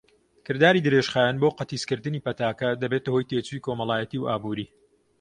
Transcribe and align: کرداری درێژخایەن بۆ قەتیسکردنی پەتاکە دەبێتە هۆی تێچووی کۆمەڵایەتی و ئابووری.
کرداری 0.45 0.83
درێژخایەن 0.85 1.35
بۆ 1.41 1.49
قەتیسکردنی 1.57 2.23
پەتاکە 2.25 2.69
دەبێتە 2.81 3.09
هۆی 3.13 3.27
تێچووی 3.29 3.63
کۆمەڵایەتی 3.65 4.19
و 4.19 4.27
ئابووری. 4.29 4.67